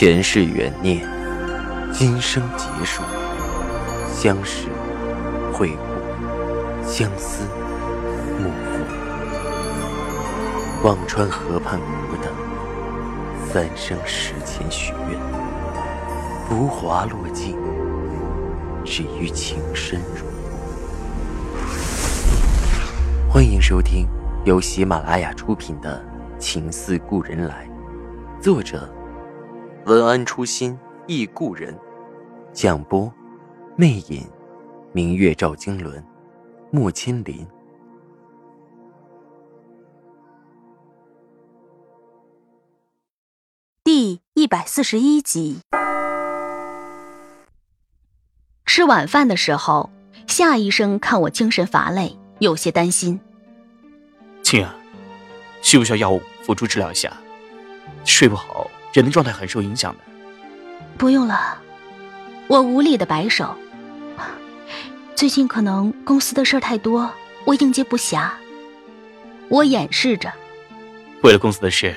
[0.00, 1.06] 前世缘孽，
[1.92, 3.02] 今生结束，
[4.10, 4.68] 相识、
[5.52, 5.82] 会故，
[6.88, 7.44] 相思、
[8.38, 8.80] 幕赋。
[10.88, 12.32] 忘川河畔孤等，
[13.52, 15.20] 三生石前许愿，
[16.48, 17.58] 浮华落尽，
[18.86, 20.24] 只余情深入。
[23.30, 24.08] 欢迎收听
[24.46, 26.02] 由喜马拉雅出品的
[26.40, 27.68] 《情似故人来》，
[28.42, 28.90] 作者。
[29.86, 31.76] 文安初心忆故人，
[32.52, 33.10] 蒋波，
[33.76, 34.28] 魅影，
[34.92, 36.04] 明月照经纶，
[36.70, 37.46] 木千林。
[43.82, 45.60] 第一百四十一集。
[48.66, 49.90] 吃晚饭的时候，
[50.26, 53.18] 夏医生看我精神乏累，有些担心。
[54.42, 54.74] 青儿，
[55.62, 57.10] 需不需要药物辅助治疗一下？
[58.04, 58.70] 睡不好。
[58.92, 60.00] 人的状态很受影响的。
[60.96, 61.58] 不用了，
[62.48, 63.56] 我无力的摆手。
[65.14, 67.10] 最近可能公司的事儿太多，
[67.44, 68.30] 我应接不暇。
[69.48, 70.32] 我掩饰着。
[71.22, 71.94] 为了公司的事，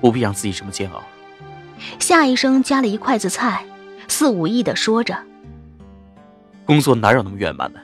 [0.00, 1.02] 不必让自己这么煎熬。
[1.98, 3.64] 夏医生夹了一筷子菜，
[4.08, 5.16] 似无意的说着
[6.66, 7.80] ：“工作哪有那么圆满呢？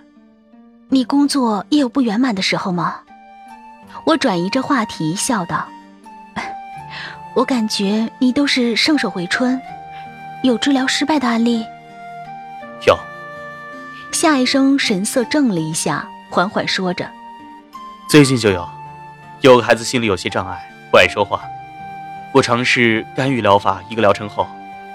[0.91, 3.01] 你工作也有不圆满的时候吗？”
[4.05, 5.67] 我转移着话题，笑道。
[7.37, 9.61] 我感觉你都是圣手回春，
[10.43, 11.63] 有治疗失败的案例。
[12.87, 12.99] 有。
[14.11, 17.07] 夏医生神色怔了一下，缓缓说着
[18.09, 18.67] ：“最近就有，
[19.43, 21.43] 有个孩子心里有些障碍，不爱说话。
[22.33, 24.49] 我尝试干预疗法，一个疗程后，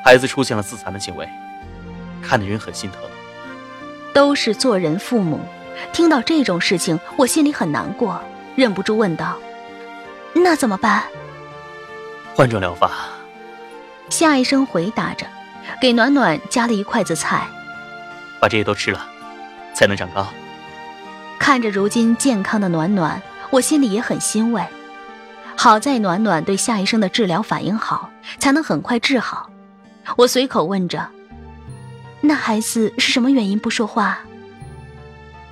[0.03, 1.29] 孩子出现了自残的行为，
[2.23, 2.99] 看的人很心疼。
[4.13, 5.39] 都是做人父母，
[5.93, 8.19] 听到这种事情，我心里很难过，
[8.55, 9.37] 忍不住问道：
[10.33, 11.03] 那怎么办？”
[12.35, 12.91] 换种疗法。
[14.09, 15.25] 夏医生回答着，
[15.81, 17.47] 给暖暖夹了一筷子菜。
[18.39, 19.07] 把这些都吃了，
[19.73, 20.27] 才能长高。
[21.39, 24.63] 看着如今健康的暖暖，我心里也很欣慰。
[25.55, 28.09] 好在暖暖对夏医生的治疗反应好，
[28.39, 29.49] 才能很快治好。
[30.17, 31.07] 我随口问着
[32.21, 34.19] ：“那孩子是什么原因不说话？”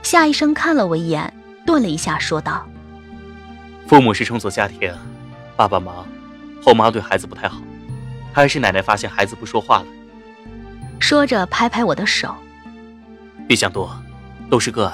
[0.01, 1.31] 夏医生看了我一眼，
[1.65, 2.65] 顿了一下，说道
[3.87, 4.91] ：“父母是重组家庭，
[5.55, 6.05] 爸爸忙。”
[6.61, 7.61] 后妈对孩子不太好，
[8.33, 9.85] 还是奶奶发现孩子不说话了。
[10.99, 12.35] 说着拍拍我的手，
[13.47, 13.89] 别想多，
[14.49, 14.93] 都是个案。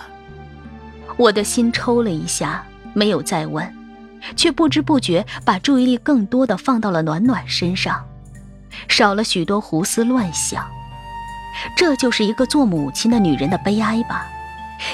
[1.17, 3.73] 我的心抽了一下，没有再问，
[4.35, 8.05] 却不知不觉把注意力更多的放到了暖暖身上，
[8.87, 10.65] 少了许多胡思乱想。
[11.75, 14.27] 这就是一个做母亲的女人的悲哀吧？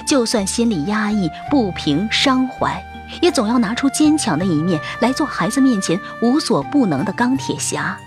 [0.06, 2.82] 就算心里压抑、不平、伤怀。
[3.22, 7.98] 也总要拿出坚强的一面来做孩子面前无所不能的钢铁侠。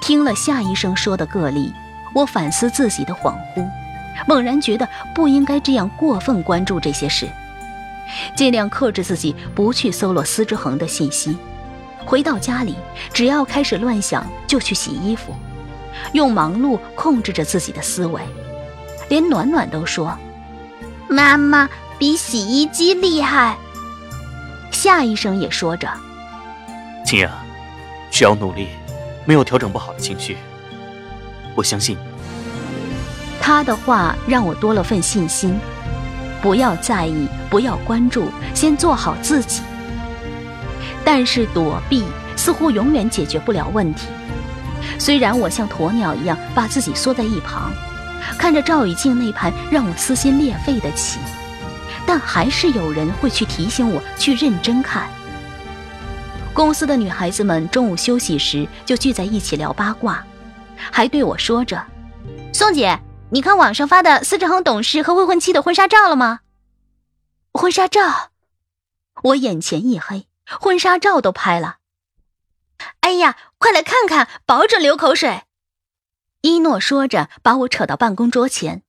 [0.00, 1.72] 听了夏医生说的个例，
[2.14, 3.66] 我反思自己的恍惚，
[4.26, 7.28] 猛然觉得不应该这样过分关注这些事，
[8.36, 11.36] 尽量克制自己不去搜罗司之恒的信息。
[12.04, 12.74] 回到家里，
[13.12, 15.34] 只要开始乱想，就去洗衣服，
[16.12, 18.20] 用忙碌控制着自己的思维。
[19.08, 20.16] 连暖暖都说
[21.08, 23.56] ：“妈妈。”比洗衣机厉害。
[24.70, 25.88] 夏医生也说着
[27.04, 27.30] ：“青雅，
[28.10, 28.68] 只要努力，
[29.24, 30.36] 没有调整不好的情绪。
[31.54, 32.00] 我相信你。”
[33.40, 35.58] 他的话让我多了份信心。
[36.40, 39.62] 不要在意，不要关注，先做好自己。
[41.04, 42.04] 但是躲避
[42.36, 44.06] 似乎永远解决不了问题。
[45.00, 47.72] 虽然我像鸵鸟一样把自己缩在一旁，
[48.38, 51.18] 看着赵雨静那盘让我撕心裂肺的棋。
[52.08, 55.06] 但还是有人会去提醒我去认真看。
[56.54, 60.26] 公司的女孩子们中午休息时就聚在一起聊八卦，
[60.74, 61.86] 还对我说着
[62.50, 62.98] ：“宋姐，
[63.30, 66.40] 你看网上发的司志恒董事和未婚妻的婚纱照了吗？”
[67.52, 68.30] 婚纱照，
[69.24, 71.76] 我眼前一黑，婚纱照都拍了。
[73.00, 75.42] 哎呀，快来看看，保准流口水。
[76.40, 78.82] 一诺说着，把我扯到办公桌前。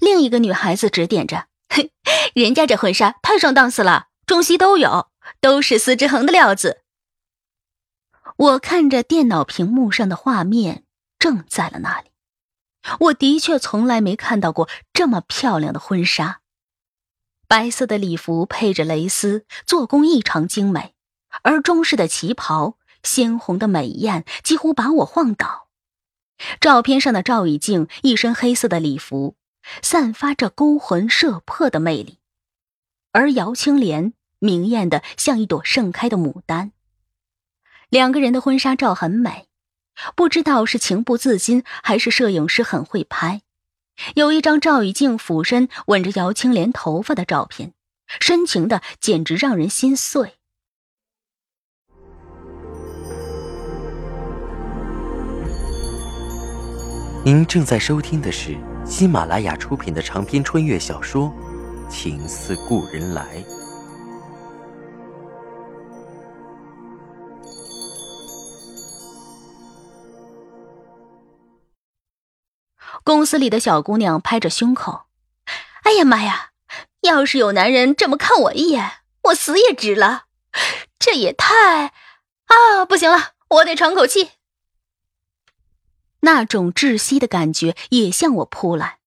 [0.00, 1.47] 另一个女孩子指点着。
[2.34, 5.08] 人家这婚纱太上档次了，中西都有，
[5.40, 6.82] 都是司之恒的料子。
[8.36, 10.84] 我看着电脑屏幕上的画面，
[11.18, 12.10] 正在了那里。
[13.00, 16.40] 我的确从来没看到过这么漂亮的婚纱，
[17.48, 20.94] 白色的礼服配着蕾丝，做工异常精美，
[21.42, 25.68] 而中式的旗袍鲜红的美艳，几乎把我晃倒。
[26.60, 29.37] 照片上的赵以静一身黑色的礼服。
[29.82, 32.18] 散发着勾魂摄魄的魅力，
[33.12, 36.72] 而姚青莲明艳的像一朵盛开的牡丹。
[37.88, 39.48] 两个人的婚纱照很美，
[40.14, 43.42] 不知道是情不自禁，还是摄影师很会拍。
[44.14, 47.72] 有一张赵以静俯身吻着姚青莲头发的照片，
[48.20, 50.34] 深情的简直让人心碎。
[57.24, 58.56] 您正在收听的是
[58.88, 61.30] 喜马拉雅出品的长篇穿越小说
[61.90, 63.36] 《情似故人来》。
[73.04, 75.02] 公司里的小姑娘拍着胸口
[75.84, 76.52] ：“哎呀妈呀！
[77.02, 80.24] 要是有男人这么看我一眼，我死也值了。
[80.98, 81.92] 这也太……
[82.46, 84.30] 啊，不行了，我得喘口气。”
[86.20, 88.98] 那种窒息的感觉也向我扑来，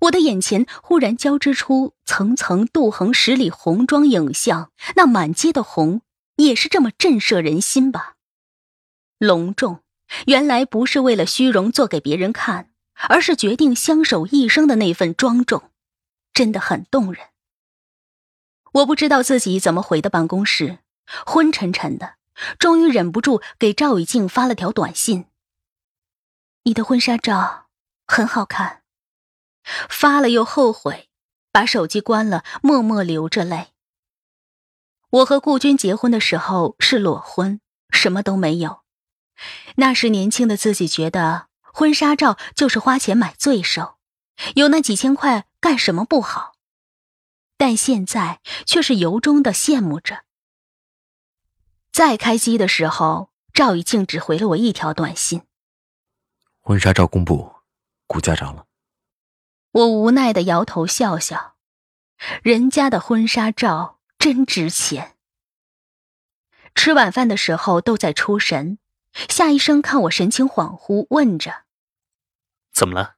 [0.00, 6.02] 我的眼前忽然交织出层层杜衡十里红妆影像，那满街的红
[6.36, 8.14] 也是这么震慑人心吧？
[9.18, 9.80] 隆重，
[10.26, 12.70] 原来不是为了虚荣做给别人看。
[13.08, 15.70] 而是决定相守一生的那份庄重，
[16.34, 17.26] 真的很动人。
[18.72, 20.78] 我不知道自己怎么回的办公室，
[21.24, 22.14] 昏沉沉的，
[22.58, 25.26] 终于忍不住给赵以静发了条短信
[26.68, 27.68] ：“你的婚纱照
[28.06, 28.82] 很好看。”
[29.88, 31.08] 发了又后悔，
[31.50, 33.72] 把手机关了，默默流着泪。
[35.10, 37.60] 我和顾军结婚的时候是裸婚，
[37.90, 38.82] 什么都没有。
[39.76, 41.48] 那时年轻的自己觉得。
[41.70, 43.98] 婚纱照就是花钱买罪受，
[44.56, 46.54] 有那几千块干什么不好？
[47.56, 50.24] 但现在却是由衷的羡慕着。
[51.92, 55.42] 再开机的时候，赵以静只回了我一条短信
[56.68, 57.50] ：“婚纱照公布，
[58.06, 58.66] 股价涨了。”
[59.72, 61.56] 我无奈的摇头笑笑，
[62.42, 65.16] 人家的婚纱照真值钱。
[66.74, 68.78] 吃晚饭的时候都在出神，
[69.30, 71.64] 夏医生看我神情恍惚，问着。
[72.70, 73.14] 怎么了？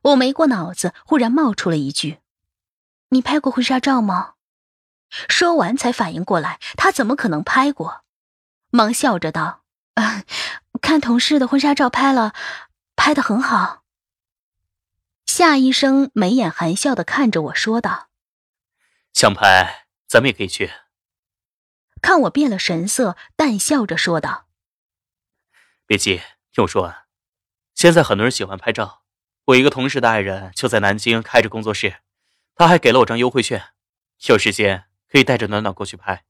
[0.00, 2.20] 我没过脑子，忽然冒出了一句
[3.10, 4.36] ：“你拍过婚纱照吗？”
[5.28, 8.04] 说完才反应过来，他怎么可能拍过？
[8.70, 9.64] 忙笑着道
[10.00, 10.24] ：“啊，
[10.82, 12.34] 看同事的婚纱照拍了，
[12.94, 13.84] 拍的很好。”
[15.24, 18.10] 夏医生眉眼含笑的看着我说道
[19.14, 20.70] ：“想拍，咱们也可以去。”
[22.02, 24.48] 看我变了神色，淡笑着说道
[25.86, 26.20] ：“别急，
[26.52, 27.04] 听我说完。”
[27.74, 29.04] 现在很多人喜欢拍照，
[29.46, 32.02] 我一个同事的爱人就在南京开着工作室，
[32.54, 33.68] 他还给了我张优惠券，
[34.26, 36.24] 有时间可以带着暖暖过去拍。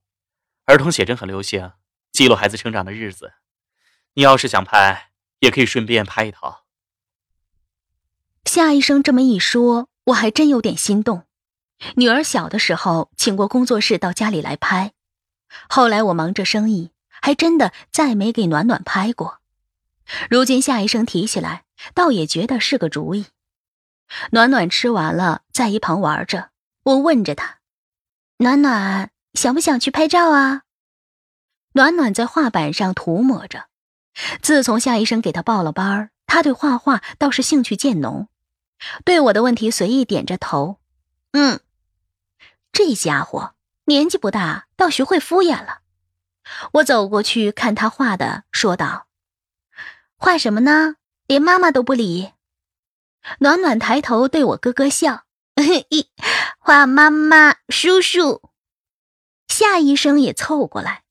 [0.65, 1.73] 儿童写真很流行，
[2.11, 3.33] 记录孩子成长的日子。
[4.15, 6.65] 你要是想拍，也可以顺便拍一套。
[8.45, 11.25] 夏医生这么一说，我还真有点心动。
[11.95, 14.93] 女儿小的时候，请过工作室到家里来拍，
[15.67, 19.39] 后来我忙着生意，还真的再没给暖暖拍过。
[20.29, 21.63] 如今夏医生提起来，
[21.95, 23.27] 倒也觉得是个主意。
[24.31, 26.51] 暖暖吃完了，在一旁玩着。
[26.83, 27.59] 我问着他
[28.37, 30.63] ：“暖暖，想不想去拍照啊？”
[31.73, 33.69] 暖暖在画板上涂抹着。
[34.41, 38.27] 自从夏医生给他报了班他对画画倒是兴趣渐浓。
[39.05, 40.79] 对我的问题随意点着头
[41.33, 41.59] ：“嗯。”
[42.73, 43.55] 这家伙
[43.85, 45.79] 年纪不大，倒学会敷衍了。
[46.73, 49.07] 我走过去看他画的，说道。
[50.17, 50.95] 画什么呢？
[51.27, 52.31] 连妈妈都不理。
[53.39, 55.23] 暖暖抬头对我咯咯笑，
[55.89, 56.09] 一
[56.59, 58.41] 画妈妈、叔叔。
[59.47, 61.03] 夏医生也凑过来。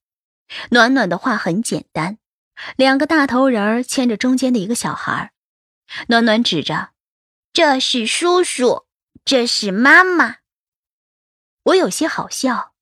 [0.71, 2.19] 暖暖的画很简单，
[2.77, 5.33] 两个大头人牵着中间的一个小孩。
[6.09, 6.91] 暖暖指着
[7.53, 8.87] ：“这是叔叔，
[9.25, 10.37] 这是妈妈。”
[11.65, 12.73] 我有些好笑。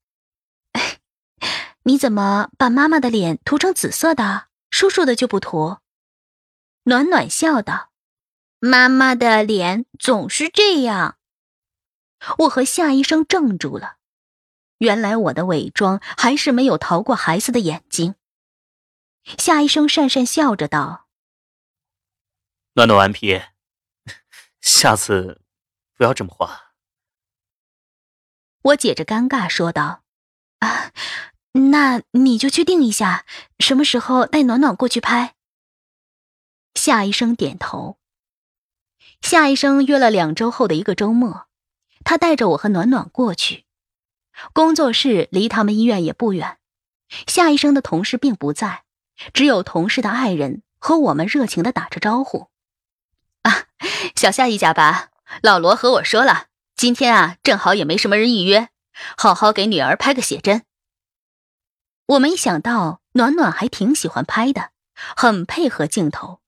[1.85, 4.47] 你怎么把妈妈的脸涂成紫色的？
[4.71, 5.79] 叔叔的就不涂？
[6.85, 7.91] 暖暖笑道
[8.61, 11.17] ：“妈妈的脸总是这样。”
[12.39, 13.97] 我和夏医生怔住了。
[14.79, 18.15] 原来我的伪装还是没有逃过孩子的眼睛。
[19.39, 21.09] 夏医生讪讪笑着道
[22.75, 23.41] ：“暖暖顽皮，
[24.61, 25.43] 下次
[25.95, 26.73] 不要这么画。”
[28.63, 30.05] 我解着尴尬说道
[30.61, 30.93] ：“啊，
[31.53, 33.25] 那你就去定一下，
[33.59, 35.35] 什么时候带暖暖过去拍。”
[36.75, 37.99] 夏医生点头。
[39.23, 41.49] 夏医生约了两周后的一个周末，
[42.05, 43.67] 他带着我和暖暖过去。
[44.53, 46.59] 工作室离他们医院也不远。
[47.27, 48.85] 夏医生的同事并不在，
[49.33, 52.49] 只有同事的爱人和我们热情的打着招呼。
[53.43, 53.65] 啊，
[54.15, 55.09] 小夏一家吧。
[55.43, 56.47] 老罗和我说了，
[56.77, 58.69] 今天啊，正好也没什么人预约，
[59.17, 60.65] 好好给女儿拍个写真。
[62.07, 64.71] 我没想到暖暖还挺喜欢拍的。
[65.17, 66.41] 很配合镜头，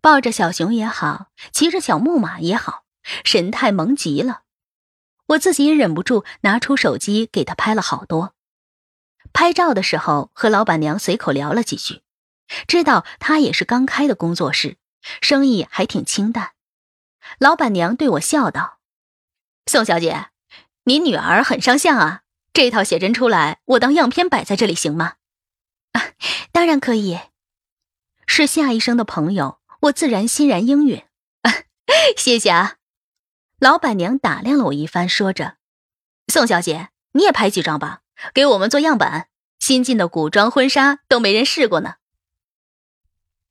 [0.00, 2.84] 抱着小熊也好，骑着小木马也好，
[3.24, 4.42] 神态萌极了。
[5.26, 8.34] 我自己也忍不住拿出手机给他拍了好多。
[9.32, 12.02] 拍照的时候和老板娘随口聊了几句，
[12.66, 14.76] 知道她也是刚开的工作室，
[15.20, 16.52] 生意还挺清淡。
[17.38, 18.78] 老板娘对我笑道
[19.66, 20.28] ：“宋小姐，
[20.84, 22.22] 您女儿很上相啊，
[22.52, 25.14] 这套写真出来，我当样片摆在这里行吗
[25.92, 26.12] ？”“啊，
[26.52, 27.20] 当然可以。”
[28.26, 31.04] 是夏医生的朋友，我自然欣然应允。
[32.16, 32.76] 谢谢啊。
[33.58, 35.56] 老板娘打量了我一番，说着
[36.32, 38.02] ：“宋小姐，你也拍几张吧，
[38.34, 39.28] 给我们做样板。
[39.58, 41.96] 新进的古装婚纱都没人试过呢。”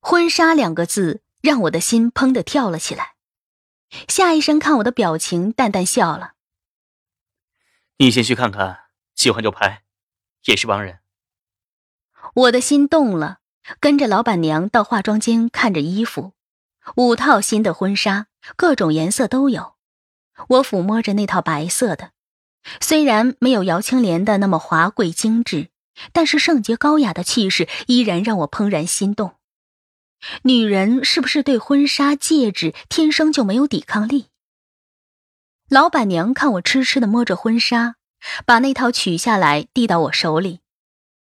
[0.01, 3.13] 婚纱两个字让我的心砰的跳了起来。
[4.07, 6.33] 夏医生看我的表情，淡淡笑了
[7.97, 8.85] ：“你先去看看，
[9.15, 9.83] 喜欢就拍，
[10.45, 10.99] 也是帮人。”
[12.33, 13.39] 我的心动了，
[13.79, 16.33] 跟着老板娘到化妆间看着衣服，
[16.95, 19.75] 五套新的婚纱，各种颜色都有。
[20.47, 22.11] 我抚摸着那套白色的，
[22.79, 25.69] 虽然没有姚青莲的那么华贵精致，
[26.11, 29.35] 但是圣洁高雅的气势依然让我怦然心动。
[30.43, 34.27] 女人是不是对婚纱戒指天生就没有抵抗力？
[35.69, 37.95] 老板娘看我痴痴的摸着婚纱，
[38.45, 40.59] 把那套取下来递到我手里。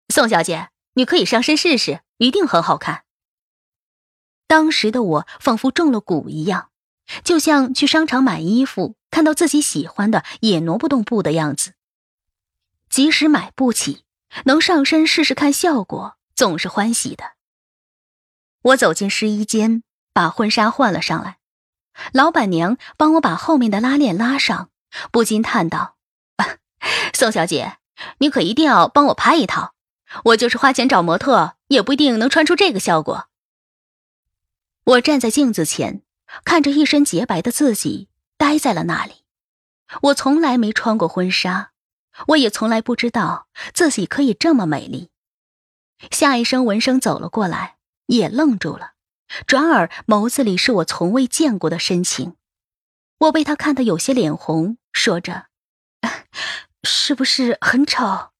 [0.10, 3.03] 宋小姐，你可以上身试试，一定很好看。
[4.48, 6.70] 当时的我仿佛中了蛊一样。
[7.24, 11.76] 就像去商场买衣服，看到自己喜欢的也挪不动步的样子。
[12.90, 14.04] 即使买不起，
[14.44, 17.24] 能上身试试看效果，总是欢喜的。
[18.62, 21.38] 我走进试衣间，把婚纱换了上来。
[22.12, 24.70] 老板娘帮我把后面的拉链拉上，
[25.14, 25.96] 不禁叹道
[27.16, 27.78] ：“宋小姐，
[28.18, 29.76] 你可一定要帮我拍一套。
[30.26, 33.30] 我就是花钱找模特，也不一定能穿出这个效果。”
[34.84, 36.02] 我站在镜子前。
[36.44, 39.25] 看着一身洁白的自己，呆在了那里。
[40.01, 41.72] 我从来没穿过婚纱，
[42.30, 45.12] 我也从来不知道自己可以这么美丽。
[46.12, 47.77] 夏医生闻声走了过来，
[48.08, 48.96] 也愣住了，
[49.48, 52.36] 转而眸子里是我从未见过的深情。
[53.20, 55.48] 我被他看得有些脸红，说着
[56.84, 58.32] ：“是不是很丑？”“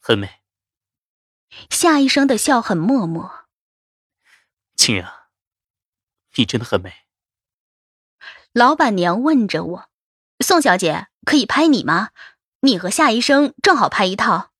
[0.00, 0.40] 很美。”
[1.70, 3.46] 夏医生的笑很默默。
[4.74, 5.08] 青阳。
[6.36, 7.03] 你真的很美。
[8.54, 9.90] 老板娘问着我
[10.38, 12.10] ：“宋小姐，可以拍你吗？
[12.60, 14.52] 你和夏医生正好拍一套。”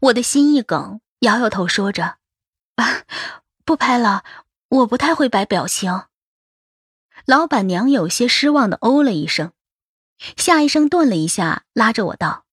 [0.00, 2.16] 我的心一梗，摇摇头，说着
[3.66, 4.24] ：“不拍了，
[4.68, 6.04] 我不太会摆表情。”
[7.26, 9.52] 老板娘有些失望的哦了一声。
[10.38, 12.46] 夏医生顿了一下，拉着我道：“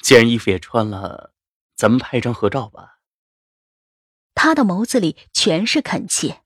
[0.00, 1.34] 既然衣服也穿了，
[1.76, 3.00] 咱们拍一张合照吧。”
[4.34, 6.42] 他的眸子里全是恳切。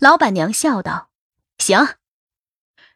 [0.00, 1.10] 老板娘笑道
[1.62, 1.94] ：“行。”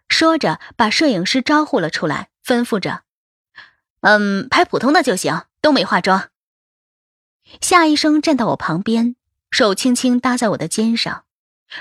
[0.08, 3.02] 说着，把摄影师招呼了出来，吩咐着
[4.02, 6.30] ：“嗯，拍普通的就行，都没化妆。”
[7.60, 9.16] 夏医生站到我旁边，
[9.50, 11.24] 手轻轻搭在我的肩上。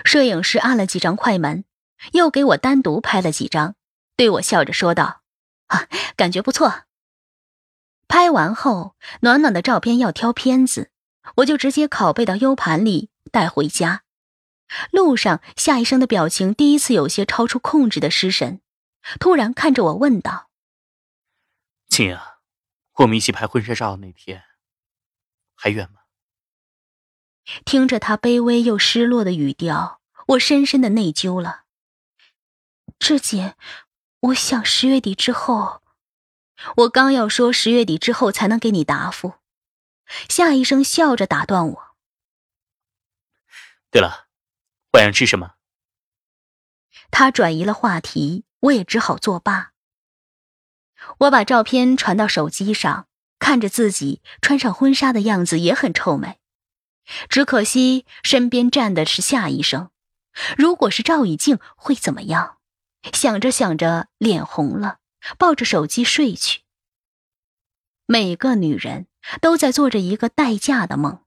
[0.03, 1.65] 摄影师按了几张快门，
[2.13, 3.75] 又给我单独拍了几张，
[4.15, 5.21] 对我笑着说道
[5.67, 6.83] ：“啊，感觉不错。”
[8.07, 10.91] 拍完后，暖暖的照片要挑片子，
[11.37, 14.04] 我就直接拷贝到 U 盘里带回家。
[14.91, 18.61] 路上，夏医生的表情第一次有些超出控制的失神，
[19.19, 20.49] 突然看着我问道
[21.87, 22.21] ：“青阳，
[22.95, 24.43] 我们一起拍婚纱照那天，
[25.53, 26.01] 还远吗？”
[27.63, 31.65] 听着他卑微又失落的语调，我深深的内疚了。
[32.97, 33.55] 志姐，
[34.19, 35.83] 我想十月底之后。
[36.77, 39.33] 我刚要说十月底之后才能给你答复，
[40.29, 41.95] 夏医生笑着打断我
[43.91, 44.24] ：“对了。”
[44.95, 45.55] 晚上吃什么？
[47.11, 49.73] 他转移了话题，我也只好作罢。
[51.19, 56.39] 我把照片传到手机上，看着自己穿上婚纱的样子也很臭美，
[57.27, 59.91] 只可惜身边站的是夏医生。
[60.57, 62.57] 如果是赵以静会怎么样？
[63.11, 64.99] 想着想着，脸红了，
[65.37, 66.61] 抱着手机睡去。
[68.05, 69.07] 每个女人
[69.41, 71.21] 都在做着一个待嫁的梦，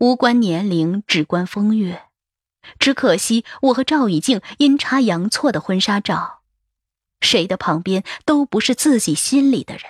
[0.00, 2.08] 无关年龄，只关风月。
[2.78, 6.40] 只可惜，我和赵以静阴差阳错的婚纱照，
[7.20, 9.82] 谁的旁边都不是自己心里的人。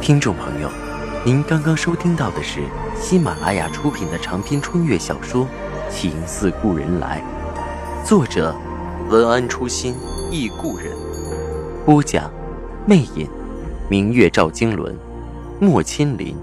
[0.00, 0.68] 听众朋友，
[1.24, 2.60] 您刚刚收听到的是
[3.00, 5.46] 喜马拉雅出品的长篇穿越小说
[5.88, 7.22] 《情似故人来》，
[8.04, 8.52] 作者
[9.08, 9.94] 文安初心
[10.30, 10.92] 忆故人，
[11.86, 12.28] 播讲
[12.84, 13.28] 魅影，
[13.88, 14.96] 明月照经纶，
[15.60, 16.36] 莫千林。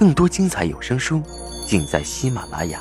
[0.00, 1.22] 更多精彩有声书，
[1.66, 2.80] 尽在喜马拉雅。